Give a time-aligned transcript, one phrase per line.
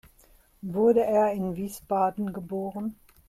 [0.63, 2.95] Wurde er in Wiesbaden geboren?